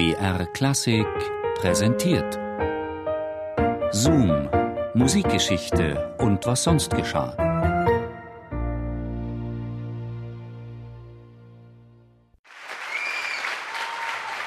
BR 0.00 0.46
Klassik 0.54 1.06
präsentiert. 1.56 2.38
Zoom, 3.92 4.48
Musikgeschichte 4.94 6.16
und 6.16 6.46
was 6.46 6.62
sonst 6.62 6.90
geschah. 6.96 7.36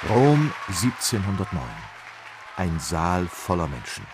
Rom 0.09 0.51
1709. 0.69 1.61
Ein 2.57 2.79
Saal 2.79 3.27
voller 3.27 3.67
Menschen. 3.67 4.07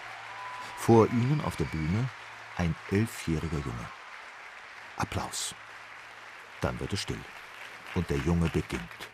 Vor 0.76 1.08
ihnen 1.08 1.42
auf 1.46 1.56
der 1.56 1.66
Bühne 1.72 2.10
ein 2.58 2.76
elfjähriger 2.92 3.60
Junge. 3.60 3.88
Applaus. 4.98 5.56
Dann 6.60 6.78
wird 6.82 6.92
es 6.92 7.00
still 7.00 7.24
und 7.96 8.10
der 8.10 8.18
Junge 8.18 8.50
beginnt. 8.50 9.10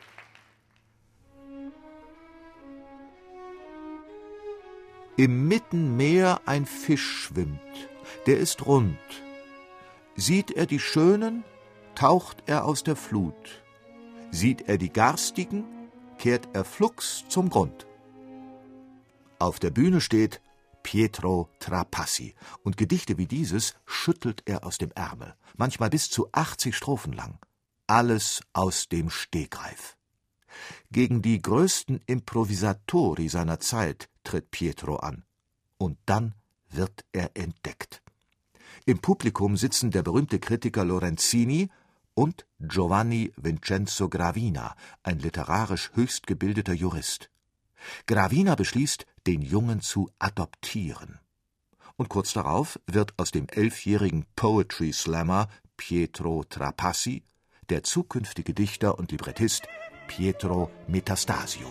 Im 5.18 5.48
Mittenmeer 5.48 6.42
ein 6.46 6.66
Fisch 6.66 7.24
schwimmt, 7.24 7.62
der 8.26 8.38
ist 8.38 8.66
rund. 8.66 9.00
Sieht 10.18 10.52
er 10.52 10.66
die 10.66 10.80
Schönen, 10.80 11.46
taucht 11.96 12.44
er 12.48 12.66
aus 12.66 12.84
der 12.84 12.98
Flut. 12.98 13.64
Sieht 14.32 14.68
er 14.68 14.78
die 14.78 14.92
Garstigen, 14.92 15.64
kehrt 16.18 16.50
er 16.52 16.66
flugs 16.66 17.24
zum 17.30 17.50
Grund. 17.50 17.88
Auf 19.40 19.60
der 19.60 19.70
Bühne 19.70 20.02
steht 20.02 20.42
Pietro 20.84 21.48
Trapassi, 21.60 22.36
und 22.64 22.76
Gedichte 22.76 23.18
wie 23.18 23.26
dieses 23.26 23.74
schüttelt 23.86 24.44
er 24.46 24.66
aus 24.66 24.78
dem 24.78 24.92
Ärmel, 24.96 25.34
manchmal 25.56 25.90
bis 25.90 26.10
zu 26.10 26.28
80 26.34 26.76
Strophen 26.76 27.14
lang. 27.14 27.40
Alles 27.88 28.42
aus 28.52 28.90
dem 28.90 29.10
Stegreif. 29.10 29.96
Gegen 30.92 31.22
die 31.22 31.42
größten 31.42 32.02
Improvisatori 32.06 33.30
seiner 33.30 33.60
Zeit 33.60 34.10
tritt 34.24 34.52
Pietro 34.52 34.98
an. 34.98 35.24
Und 35.78 35.98
dann 36.06 36.34
wird 36.70 37.06
er 37.12 37.32
entdeckt. 37.36 38.02
Im 38.86 39.00
Publikum 39.00 39.58
sitzen 39.58 39.92
der 39.92 40.04
berühmte 40.04 40.40
Kritiker 40.40 40.86
Lorenzini 40.86 41.70
und 42.14 42.46
Giovanni 42.60 43.34
Vincenzo 43.36 44.10
Gravina, 44.10 44.76
ein 45.04 45.20
literarisch 45.20 45.92
höchst 45.96 46.28
gebildeter 46.28 46.74
Jurist. 46.74 47.30
Gravina 48.08 48.56
beschließt, 48.56 49.06
den 49.28 49.42
Jungen 49.42 49.82
zu 49.82 50.10
adoptieren. 50.20 51.20
Und 51.98 52.10
kurz 52.10 52.34
darauf 52.34 52.80
wird 52.88 53.14
aus 53.18 53.32
dem 53.32 53.48
elfjährigen 53.50 54.26
Poetry 54.36 54.92
Slammer 54.94 55.50
Pietro 55.78 56.44
Trapassi 56.44 57.24
der 57.70 57.84
zukünftige 57.84 58.54
Dichter 58.54 58.98
und 59.00 59.12
Librettist 59.12 59.64
Pietro 60.08 60.70
Metastasio. 60.88 61.68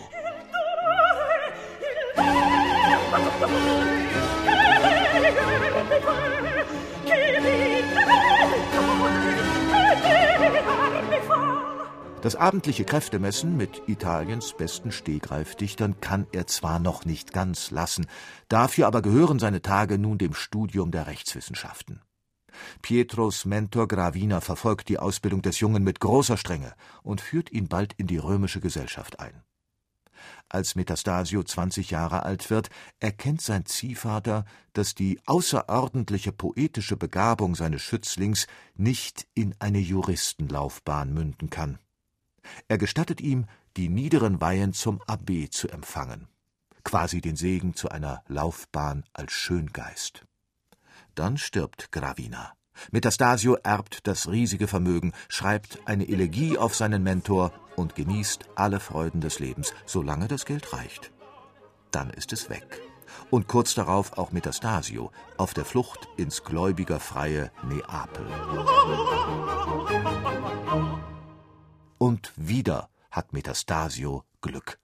Das 12.21 12.35
abendliche 12.35 12.85
Kräftemessen 12.85 13.55
mit 13.55 13.83
Italiens 13.87 14.53
besten 14.57 14.91
Stegreifdichtern 14.91 16.01
kann 16.01 16.25
er 16.31 16.47
zwar 16.47 16.79
noch 16.79 17.05
nicht 17.05 17.33
ganz 17.33 17.69
lassen, 17.69 18.07
dafür 18.49 18.87
aber 18.87 19.03
gehören 19.03 19.37
seine 19.37 19.61
Tage 19.61 19.99
nun 19.99 20.17
dem 20.17 20.33
Studium 20.33 20.89
der 20.89 21.05
Rechtswissenschaften. 21.05 22.01
Pietros 22.81 23.45
Mentor 23.45 23.87
Gravina 23.87 24.41
verfolgt 24.41 24.89
die 24.89 24.99
Ausbildung 24.99 25.41
des 25.41 25.59
Jungen 25.59 25.83
mit 25.83 25.99
großer 25.99 26.37
Strenge 26.37 26.73
und 27.03 27.21
führt 27.21 27.51
ihn 27.51 27.67
bald 27.67 27.93
in 27.93 28.07
die 28.07 28.17
römische 28.17 28.59
Gesellschaft 28.59 29.19
ein. 29.19 29.43
Als 30.49 30.75
Metastasio 30.75 31.43
20 31.43 31.91
Jahre 31.91 32.23
alt 32.23 32.49
wird, 32.49 32.69
erkennt 32.99 33.41
sein 33.41 33.65
Ziehvater, 33.65 34.45
dass 34.73 34.95
die 34.95 35.19
außerordentliche 35.25 36.31
poetische 36.31 36.97
Begabung 36.97 37.55
seines 37.55 37.81
Schützlings 37.81 38.47
nicht 38.75 39.27
in 39.33 39.55
eine 39.59 39.79
Juristenlaufbahn 39.79 41.13
münden 41.13 41.49
kann. 41.49 41.79
Er 42.67 42.77
gestattet 42.77 43.21
ihm, 43.21 43.45
die 43.75 43.89
niederen 43.89 44.39
Weihen 44.39 44.73
zum 44.73 45.01
Abb 45.07 45.31
zu 45.49 45.67
empfangen, 45.67 46.27
quasi 46.83 47.21
den 47.21 47.35
Segen 47.35 47.73
zu 47.73 47.89
einer 47.89 48.23
Laufbahn 48.27 49.03
als 49.13 49.33
Schöngeist. 49.33 50.25
Dann 51.15 51.37
stirbt 51.37 51.91
Gravina. 51.91 52.53
Metastasio 52.91 53.55
erbt 53.63 54.05
das 54.05 54.29
riesige 54.29 54.67
Vermögen, 54.67 55.13
schreibt 55.29 55.79
eine 55.85 56.07
Elegie 56.07 56.57
auf 56.57 56.75
seinen 56.75 57.03
Mentor 57.03 57.53
und 57.77 57.95
genießt 57.95 58.45
alle 58.55 58.81
Freuden 58.81 59.21
des 59.21 59.39
Lebens, 59.39 59.73
solange 59.85 60.27
das 60.27 60.45
Geld 60.45 60.73
reicht. 60.73 61.11
Dann 61.91 62.09
ist 62.09 62.33
es 62.33 62.49
weg. 62.49 62.81
Und 63.29 63.47
kurz 63.47 63.75
darauf 63.75 64.17
auch 64.17 64.31
Metastasio 64.31 65.11
auf 65.37 65.53
der 65.53 65.63
Flucht 65.63 66.09
ins 66.17 66.43
gläubigerfreie 66.43 67.51
Neapel. 67.63 68.25
Und 71.97 72.33
wieder 72.35 72.89
hat 73.09 73.31
Metastasio 73.31 74.25
Glück. 74.41 74.79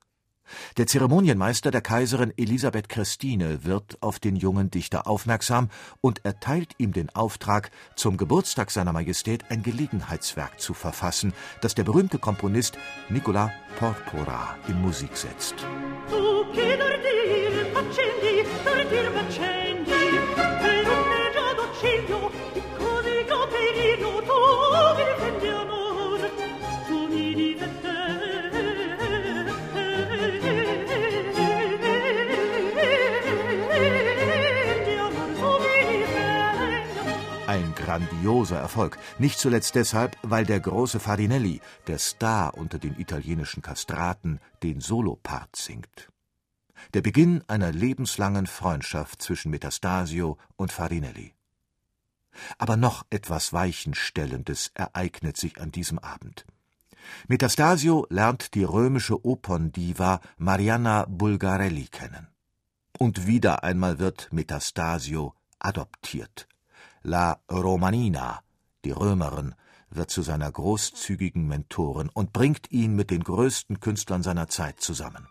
Der 0.76 0.86
Zeremonienmeister 0.86 1.70
der 1.70 1.80
Kaiserin 1.80 2.32
Elisabeth 2.36 2.88
Christine 2.88 3.64
wird 3.64 3.98
auf 4.00 4.18
den 4.18 4.36
jungen 4.36 4.70
Dichter 4.70 5.06
aufmerksam 5.06 5.68
und 6.00 6.24
erteilt 6.24 6.72
ihm 6.78 6.92
den 6.92 7.10
Auftrag, 7.10 7.70
zum 7.96 8.16
Geburtstag 8.16 8.70
seiner 8.70 8.92
Majestät 8.92 9.44
ein 9.50 9.62
Gelegenheitswerk 9.62 10.60
zu 10.60 10.74
verfassen, 10.74 11.32
das 11.60 11.74
der 11.74 11.84
berühmte 11.84 12.18
Komponist 12.18 12.78
Nicola 13.08 13.52
Porpora 13.78 14.56
in 14.68 14.80
Musik 14.80 15.16
setzt. 15.16 15.54
Ein 37.52 37.74
grandioser 37.74 38.58
Erfolg. 38.58 38.96
Nicht 39.18 39.38
zuletzt 39.38 39.74
deshalb, 39.74 40.16
weil 40.22 40.46
der 40.46 40.58
große 40.58 40.98
Farinelli, 40.98 41.60
der 41.86 41.98
Star 41.98 42.56
unter 42.56 42.78
den 42.78 42.98
italienischen 42.98 43.60
Kastraten, 43.60 44.40
den 44.62 44.80
Solopart 44.80 45.54
singt. 45.54 46.08
Der 46.94 47.02
Beginn 47.02 47.44
einer 47.48 47.70
lebenslangen 47.70 48.46
Freundschaft 48.46 49.20
zwischen 49.20 49.50
Metastasio 49.50 50.38
und 50.56 50.72
Farinelli. 50.72 51.34
Aber 52.56 52.78
noch 52.78 53.04
etwas 53.10 53.52
Weichenstellendes 53.52 54.70
ereignet 54.72 55.36
sich 55.36 55.60
an 55.60 55.70
diesem 55.70 55.98
Abend. 55.98 56.46
Metastasio 57.28 58.06
lernt 58.08 58.54
die 58.54 58.64
römische 58.64 59.26
Operndiva 59.26 60.22
Marianna 60.38 61.04
Bulgarelli 61.06 61.88
kennen. 61.88 62.28
Und 62.98 63.26
wieder 63.26 63.62
einmal 63.62 63.98
wird 63.98 64.32
Metastasio 64.32 65.34
adoptiert 65.58 66.48
La 67.02 67.40
Romanina, 67.50 68.40
die 68.84 68.92
Römerin, 68.92 69.54
wird 69.90 70.10
zu 70.10 70.22
seiner 70.22 70.50
großzügigen 70.50 71.46
Mentorin 71.46 72.08
und 72.12 72.32
bringt 72.32 72.70
ihn 72.70 72.94
mit 72.94 73.10
den 73.10 73.24
größten 73.24 73.80
Künstlern 73.80 74.22
seiner 74.22 74.48
Zeit 74.48 74.80
zusammen. 74.80 75.26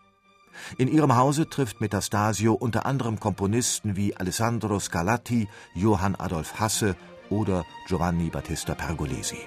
In 0.76 0.88
ihrem 0.88 1.16
Hause 1.16 1.48
trifft 1.48 1.80
Metastasio 1.80 2.52
unter 2.52 2.84
anderem 2.84 3.18
Komponisten 3.18 3.96
wie 3.96 4.14
Alessandro 4.14 4.78
Scarlatti, 4.78 5.48
Johann 5.74 6.14
Adolf 6.14 6.60
Hasse 6.60 6.94
oder 7.30 7.64
Giovanni 7.88 8.28
Battista 8.28 8.74
Pergolesi. 8.74 9.38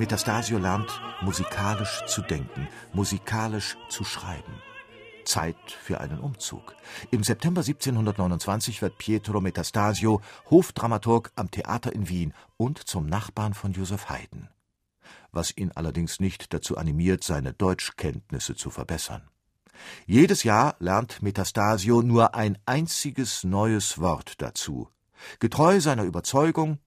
Metastasio 0.00 0.56
lernt, 0.56 0.98
musikalisch 1.20 2.00
zu 2.06 2.22
denken, 2.22 2.66
musikalisch 2.94 3.76
zu 3.90 4.02
schreiben. 4.02 4.54
Zeit 5.26 5.58
für 5.68 6.00
einen 6.00 6.20
Umzug. 6.20 6.74
Im 7.10 7.22
September 7.22 7.60
1729 7.60 8.80
wird 8.80 8.96
Pietro 8.96 9.42
Metastasio 9.42 10.22
Hofdramaturg 10.48 11.32
am 11.36 11.50
Theater 11.50 11.92
in 11.92 12.08
Wien 12.08 12.32
und 12.56 12.78
zum 12.78 13.04
Nachbarn 13.04 13.52
von 13.52 13.74
Joseph 13.74 14.08
Haydn. 14.08 14.48
Was 15.32 15.54
ihn 15.54 15.70
allerdings 15.74 16.18
nicht 16.18 16.54
dazu 16.54 16.78
animiert, 16.78 17.22
seine 17.22 17.52
Deutschkenntnisse 17.52 18.56
zu 18.56 18.70
verbessern. 18.70 19.28
Jedes 20.06 20.44
Jahr 20.44 20.76
lernt 20.78 21.20
Metastasio 21.20 22.00
nur 22.00 22.34
ein 22.34 22.56
einziges 22.64 23.44
neues 23.44 23.98
Wort 24.00 24.40
dazu. 24.40 24.88
Getreu 25.40 25.78
seiner 25.78 26.04
Überzeugung, 26.04 26.78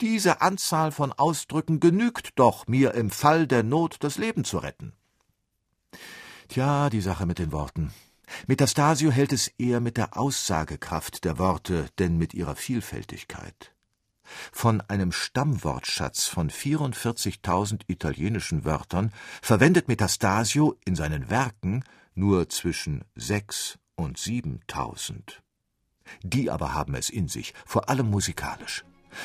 diese 0.00 0.40
Anzahl 0.40 0.92
von 0.92 1.12
Ausdrücken 1.12 1.80
genügt 1.80 2.32
doch, 2.36 2.66
mir 2.66 2.94
im 2.94 3.10
Fall 3.10 3.46
der 3.46 3.62
Not 3.62 3.96
das 4.00 4.18
Leben 4.18 4.44
zu 4.44 4.58
retten. 4.58 4.92
Tja, 6.48 6.90
die 6.90 7.00
Sache 7.00 7.26
mit 7.26 7.38
den 7.38 7.52
Worten. 7.52 7.92
Metastasio 8.46 9.10
hält 9.10 9.32
es 9.32 9.48
eher 9.58 9.80
mit 9.80 9.96
der 9.96 10.16
Aussagekraft 10.16 11.24
der 11.24 11.38
Worte, 11.38 11.88
denn 11.98 12.18
mit 12.18 12.34
ihrer 12.34 12.56
Vielfältigkeit. 12.56 13.72
Von 14.52 14.80
einem 14.80 15.12
Stammwortschatz 15.12 16.24
von 16.24 16.50
44.000 16.50 17.82
italienischen 17.86 18.64
Wörtern 18.64 19.12
verwendet 19.40 19.86
Metastasio 19.86 20.76
in 20.84 20.96
seinen 20.96 21.30
Werken 21.30 21.84
nur 22.14 22.48
zwischen 22.48 23.04
sechs 23.14 23.78
und 23.94 24.18
siebentausend. 24.18 25.42
Die 26.22 26.50
aber 26.50 26.74
haben 26.74 26.94
es 26.94 27.08
in 27.10 27.28
sich, 27.28 27.54
vor 27.64 27.88
allem 27.88 28.10
musikalisch. 28.10 28.84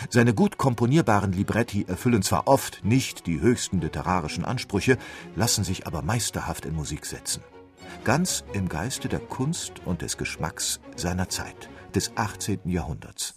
Seine 0.09 0.33
gut 0.33 0.57
komponierbaren 0.57 1.31
Libretti 1.31 1.85
erfüllen 1.87 2.21
zwar 2.21 2.47
oft 2.47 2.83
nicht 2.83 3.27
die 3.27 3.41
höchsten 3.41 3.81
literarischen 3.81 4.45
Ansprüche, 4.45 4.97
lassen 5.35 5.63
sich 5.63 5.87
aber 5.87 6.01
meisterhaft 6.01 6.65
in 6.65 6.75
Musik 6.75 7.05
setzen. 7.05 7.43
Ganz 8.03 8.43
im 8.53 8.69
Geiste 8.69 9.09
der 9.09 9.19
Kunst 9.19 9.73
und 9.85 10.01
des 10.01 10.17
Geschmacks 10.17 10.79
seiner 10.95 11.29
Zeit, 11.29 11.69
des 11.93 12.15
18. 12.15 12.61
Jahrhunderts. 12.65 13.35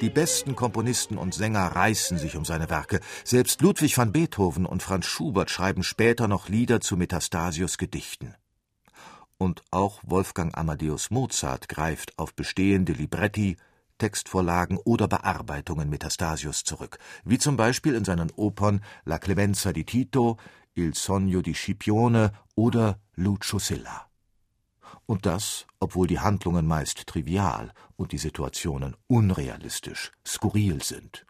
Die 0.00 0.10
besten 0.10 0.54
Komponisten 0.54 1.18
und 1.18 1.34
Sänger 1.34 1.66
reißen 1.66 2.18
sich 2.18 2.36
um 2.36 2.44
seine 2.44 2.70
Werke. 2.70 3.00
Selbst 3.24 3.60
Ludwig 3.62 3.98
van 3.98 4.12
Beethoven 4.12 4.64
und 4.64 4.82
Franz 4.82 5.06
Schubert 5.06 5.50
schreiben 5.50 5.82
später 5.82 6.28
noch 6.28 6.48
Lieder 6.48 6.80
zu 6.80 6.96
Metastasios 6.96 7.78
Gedichten. 7.78 8.34
Und 9.38 9.62
auch 9.70 10.00
Wolfgang 10.02 10.56
Amadeus 10.58 11.10
Mozart 11.10 11.68
greift 11.68 12.18
auf 12.18 12.34
bestehende 12.34 12.92
Libretti, 12.92 13.56
Textvorlagen 13.98 14.78
oder 14.78 15.06
Bearbeitungen 15.06 15.88
Metastasios 15.88 16.64
zurück, 16.64 16.98
wie 17.24 17.38
zum 17.38 17.56
Beispiel 17.56 17.94
in 17.94 18.04
seinen 18.04 18.32
Opern 18.32 18.82
La 19.04 19.18
Clemenza 19.18 19.72
di 19.72 19.84
Tito, 19.84 20.38
Il 20.74 20.94
sogno 20.94 21.40
di 21.40 21.54
Scipione 21.54 22.32
oder 22.56 23.00
Lucio 23.14 23.58
Silla. 23.58 24.06
Und 25.06 25.24
das, 25.24 25.66
obwohl 25.80 26.06
die 26.06 26.20
Handlungen 26.20 26.66
meist 26.66 27.06
trivial 27.06 27.72
und 27.96 28.12
die 28.12 28.18
Situationen 28.18 28.96
unrealistisch, 29.06 30.12
skurril 30.26 30.82
sind. 30.82 31.26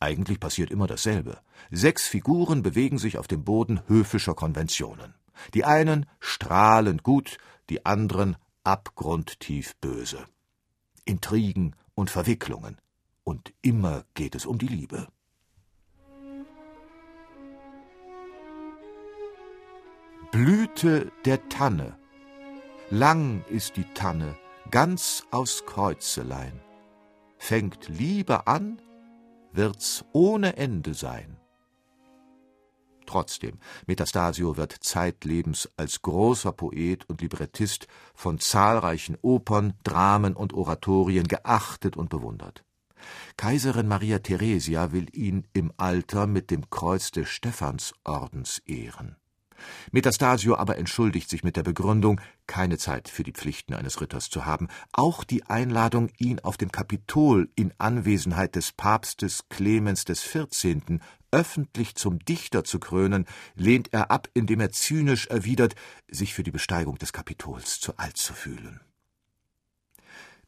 Eigentlich 0.00 0.38
passiert 0.38 0.70
immer 0.70 0.86
dasselbe. 0.86 1.40
Sechs 1.70 2.06
Figuren 2.06 2.62
bewegen 2.62 2.98
sich 2.98 3.18
auf 3.18 3.26
dem 3.26 3.44
Boden 3.44 3.80
höfischer 3.88 4.34
Konventionen. 4.34 5.14
Die 5.54 5.64
einen 5.64 6.06
strahlend 6.20 7.02
gut, 7.02 7.38
die 7.70 7.86
anderen 7.86 8.36
abgrundtief 8.64 9.76
böse. 9.76 10.24
Intrigen 11.04 11.74
und 11.94 12.10
Verwicklungen. 12.10 12.80
Und 13.24 13.52
immer 13.62 14.04
geht 14.14 14.34
es 14.34 14.46
um 14.46 14.58
die 14.58 14.68
Liebe. 14.68 15.08
Blüte 20.30 21.10
der 21.24 21.48
Tanne 21.48 21.98
Lang 22.90 23.44
ist 23.50 23.76
die 23.76 23.84
Tanne, 23.92 24.34
ganz 24.70 25.26
aus 25.30 25.66
Kreuzelein. 25.66 26.58
Fängt 27.36 27.86
Liebe 27.86 28.46
an, 28.46 28.80
wird's 29.52 30.06
ohne 30.12 30.56
Ende 30.56 30.94
sein. 30.94 31.36
Trotzdem, 33.08 33.58
Metastasio 33.86 34.58
wird 34.58 34.76
zeitlebens 34.80 35.70
als 35.78 36.02
großer 36.02 36.52
Poet 36.52 37.08
und 37.08 37.22
Librettist 37.22 37.88
von 38.14 38.38
zahlreichen 38.38 39.16
Opern, 39.22 39.72
Dramen 39.82 40.36
und 40.36 40.52
Oratorien 40.52 41.26
geachtet 41.26 41.96
und 41.96 42.10
bewundert. 42.10 42.64
Kaiserin 43.38 43.88
Maria 43.88 44.18
Theresia 44.18 44.92
will 44.92 45.06
ihn 45.14 45.46
im 45.54 45.72
Alter 45.78 46.26
mit 46.26 46.50
dem 46.50 46.68
Kreuz 46.68 47.10
des 47.10 47.30
Stephansordens 47.30 48.58
ehren. 48.66 49.16
Metastasio 49.92 50.56
aber 50.56 50.78
entschuldigt 50.78 51.28
sich 51.28 51.44
mit 51.44 51.56
der 51.56 51.62
Begründung, 51.62 52.20
keine 52.46 52.78
Zeit 52.78 53.08
für 53.08 53.22
die 53.22 53.32
Pflichten 53.32 53.74
eines 53.74 54.00
Ritters 54.00 54.30
zu 54.30 54.46
haben. 54.46 54.68
Auch 54.92 55.24
die 55.24 55.44
Einladung, 55.44 56.10
ihn 56.18 56.40
auf 56.40 56.56
dem 56.56 56.72
Kapitol 56.72 57.48
in 57.54 57.72
Anwesenheit 57.78 58.54
des 58.54 58.72
Papstes 58.72 59.48
Clemens 59.48 60.04
XIV. 60.04 61.00
öffentlich 61.30 61.94
zum 61.94 62.18
Dichter 62.20 62.64
zu 62.64 62.78
krönen, 62.78 63.26
lehnt 63.54 63.92
er 63.92 64.10
ab, 64.10 64.28
indem 64.34 64.60
er 64.60 64.72
zynisch 64.72 65.26
erwidert, 65.26 65.74
sich 66.10 66.32
für 66.34 66.42
die 66.42 66.50
Besteigung 66.50 66.96
des 66.96 67.12
Kapitols 67.12 67.80
zu 67.80 67.96
alt 67.96 68.16
zu 68.16 68.32
fühlen. 68.32 68.80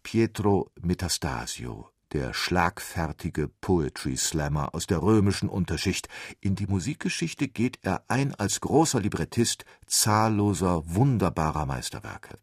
Pietro 0.02 0.70
Metastasio 0.80 1.89
der 2.12 2.34
schlagfertige 2.34 3.48
Poetry 3.48 4.16
Slammer 4.16 4.74
aus 4.74 4.86
der 4.86 5.02
römischen 5.02 5.48
Unterschicht. 5.48 6.08
In 6.40 6.54
die 6.54 6.66
Musikgeschichte 6.66 7.48
geht 7.48 7.78
er 7.82 8.04
ein 8.08 8.34
als 8.34 8.60
großer 8.60 9.00
Librettist 9.00 9.64
zahlloser, 9.86 10.82
wunderbarer 10.86 11.66
Meisterwerke. 11.66 12.38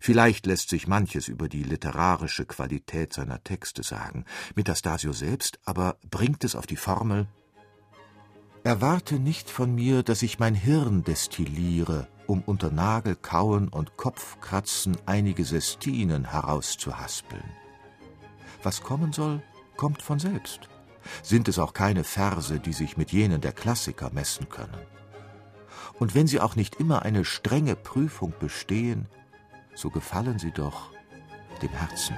Vielleicht 0.00 0.46
lässt 0.46 0.68
sich 0.68 0.88
manches 0.88 1.28
über 1.28 1.48
die 1.48 1.62
literarische 1.62 2.44
Qualität 2.44 3.12
seiner 3.12 3.42
Texte 3.44 3.82
sagen. 3.82 4.24
Metastasio 4.54 5.12
selbst 5.12 5.60
aber 5.64 5.96
bringt 6.10 6.44
es 6.44 6.56
auf 6.56 6.66
die 6.66 6.76
Formel 6.76 7.28
Erwarte 8.62 9.18
nicht 9.18 9.48
von 9.48 9.74
mir, 9.74 10.02
dass 10.02 10.20
ich 10.20 10.38
mein 10.38 10.54
Hirn 10.54 11.02
destilliere, 11.02 12.08
um 12.26 12.42
unter 12.42 12.70
Nagelkauen 12.70 13.68
und 13.68 13.96
Kopfkratzen 13.96 14.98
einige 15.06 15.46
Sestinen 15.46 16.30
herauszuhaspeln. 16.30 17.59
Was 18.62 18.82
kommen 18.82 19.12
soll, 19.12 19.42
kommt 19.76 20.02
von 20.02 20.18
selbst. 20.18 20.68
Sind 21.22 21.48
es 21.48 21.58
auch 21.58 21.72
keine 21.72 22.04
Verse, 22.04 22.60
die 22.60 22.72
sich 22.72 22.96
mit 22.96 23.12
jenen 23.12 23.40
der 23.40 23.52
Klassiker 23.52 24.10
messen 24.12 24.48
können. 24.48 24.78
Und 25.98 26.14
wenn 26.14 26.26
sie 26.26 26.40
auch 26.40 26.56
nicht 26.56 26.76
immer 26.76 27.02
eine 27.02 27.24
strenge 27.24 27.76
Prüfung 27.76 28.34
bestehen, 28.38 29.08
so 29.74 29.90
gefallen 29.90 30.38
sie 30.38 30.52
doch 30.52 30.90
dem 31.62 31.70
Herzen. 31.70 32.16